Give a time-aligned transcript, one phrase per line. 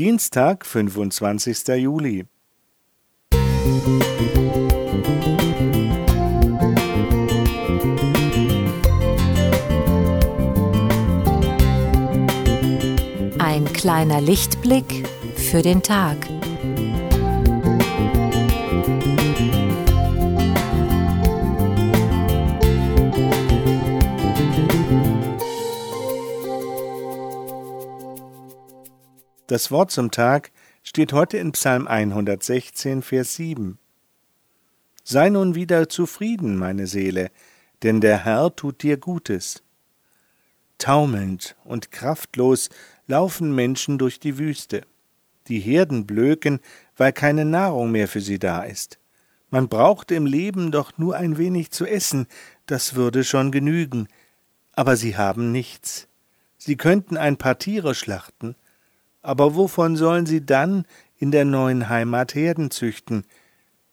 [0.00, 1.68] Dienstag, 25.
[1.76, 2.24] Juli.
[13.38, 16.16] Ein kleiner Lichtblick für den Tag.
[29.50, 30.52] Das Wort zum Tag
[30.84, 33.80] steht heute in Psalm 116, Vers 7.
[35.02, 37.32] Sei nun wieder zufrieden, meine Seele,
[37.82, 39.64] denn der Herr tut dir Gutes.
[40.78, 42.70] Taumelnd und kraftlos
[43.08, 44.82] laufen Menschen durch die Wüste.
[45.48, 46.60] Die Herden blöken,
[46.96, 49.00] weil keine Nahrung mehr für sie da ist.
[49.50, 52.28] Man braucht im Leben doch nur ein wenig zu essen,
[52.66, 54.06] das würde schon genügen.
[54.74, 56.06] Aber sie haben nichts.
[56.56, 58.54] Sie könnten ein paar Tiere schlachten,
[59.22, 60.84] aber wovon sollen sie dann
[61.18, 63.24] in der neuen Heimat Herden züchten?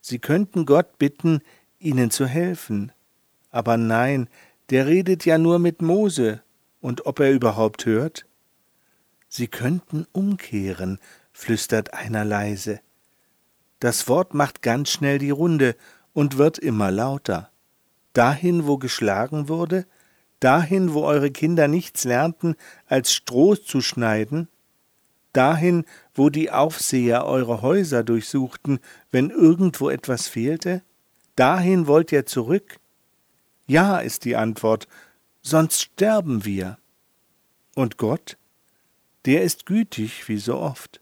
[0.00, 1.40] Sie könnten Gott bitten,
[1.78, 2.92] ihnen zu helfen.
[3.50, 4.28] Aber nein,
[4.70, 6.42] der redet ja nur mit Mose,
[6.80, 8.26] und ob er überhaupt hört?
[9.28, 10.98] Sie könnten umkehren,
[11.32, 12.80] flüstert einer leise.
[13.78, 15.76] Das Wort macht ganz schnell die Runde
[16.12, 17.50] und wird immer lauter.
[18.12, 19.86] Dahin, wo geschlagen wurde,
[20.40, 24.48] dahin, wo eure Kinder nichts lernten, als Stroh zu schneiden,
[25.32, 28.80] dahin, wo die Aufseher eure Häuser durchsuchten,
[29.10, 30.82] wenn irgendwo etwas fehlte?
[31.36, 32.78] Dahin wollt ihr zurück?
[33.66, 34.88] Ja, ist die Antwort,
[35.40, 36.78] sonst sterben wir.
[37.74, 38.36] Und Gott?
[39.24, 41.00] Der ist gütig wie so oft.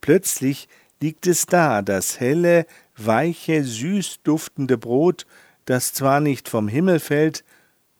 [0.00, 0.68] Plötzlich
[1.00, 5.26] liegt es da, das helle, weiche, süß duftende Brot,
[5.64, 7.44] das zwar nicht vom Himmel fällt,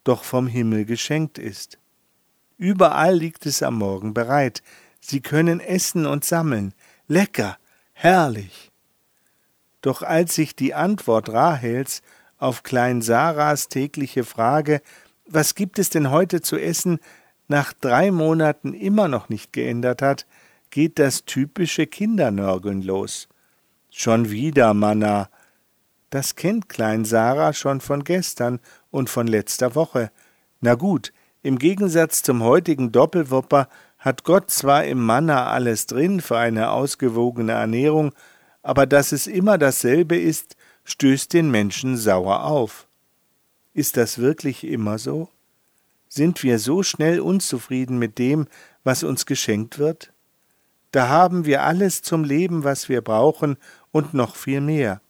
[0.05, 1.79] doch vom Himmel geschenkt ist.
[2.59, 4.63] Überall liegt es am Morgen bereit,
[5.01, 6.75] Sie können essen und sammeln.
[7.09, 7.59] Lecker,
[7.93, 8.71] herrlich.
[9.81, 12.03] Doch als sich die Antwort Rahels
[12.39, 14.83] auf Klein Sarahs tägliche Frage,
[15.27, 16.99] was gibt es denn heute zu essen,
[17.49, 20.27] nach drei Monaten immer noch nicht geändert hat,
[20.71, 23.29] geht das typische Kindernörgeln los.
[23.91, 25.31] Schon wieder Manna.
[26.11, 28.61] Das kennt Klein Sarah schon von gestern
[28.91, 30.11] und von letzter Woche.
[30.61, 33.69] Na gut, im Gegensatz zum heutigen Doppelwopper
[34.07, 38.15] hat Gott zwar im Manna alles drin für eine ausgewogene Ernährung,
[38.63, 42.87] aber dass es immer dasselbe ist, stößt den Menschen sauer auf.
[43.75, 45.29] Ist das wirklich immer so?
[46.09, 48.47] Sind wir so schnell unzufrieden mit dem,
[48.85, 50.13] was uns geschenkt wird?
[50.93, 53.57] Da haben wir alles zum Leben, was wir brauchen,
[53.91, 55.01] und noch viel mehr.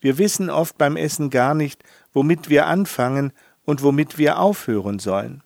[0.00, 3.32] Wir wissen oft beim Essen gar nicht, womit wir anfangen
[3.64, 5.42] und womit wir aufhören sollen.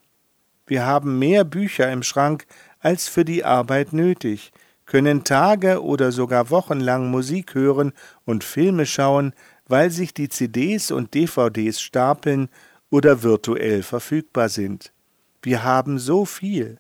[0.66, 2.47] Wir haben mehr Bücher im Schrank
[2.82, 4.53] als für die Arbeit nötig,
[4.84, 7.93] können Tage oder sogar wochenlang Musik hören
[8.26, 9.32] und Filme schauen,
[9.66, 12.48] weil sich die CDs und DVDs stapeln
[12.91, 14.92] oder virtuell verfügbar sind.
[15.41, 16.78] Wir haben so viel.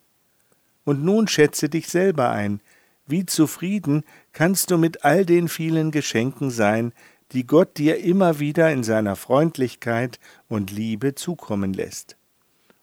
[0.84, 2.60] Und nun schätze dich selber ein,
[3.06, 6.92] wie zufrieden kannst du mit all den vielen Geschenken sein,
[7.32, 10.18] die Gott dir immer wieder in seiner Freundlichkeit
[10.48, 12.16] und Liebe zukommen lässt.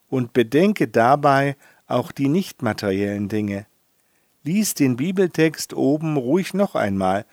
[0.07, 1.55] Und bedenke dabei
[1.91, 3.65] auch die nicht materiellen Dinge.
[4.43, 7.25] Lies den Bibeltext oben ruhig noch einmal.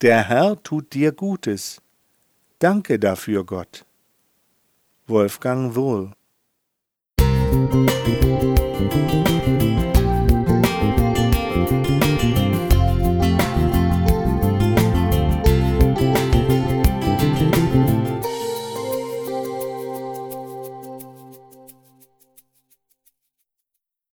[0.00, 1.82] Der Herr tut dir Gutes.
[2.58, 3.84] Danke dafür, Gott.
[5.06, 6.12] Wolfgang Wohl